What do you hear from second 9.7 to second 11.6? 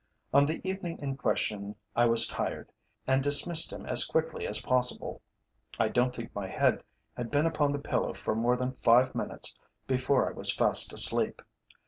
before I was fast asleep.